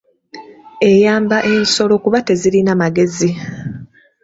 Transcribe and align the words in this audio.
Eyamba 0.91 1.37
ensolo 1.53 1.93
kuba 2.03 2.19
tezirina 2.27 2.71
magezi. 2.81 3.29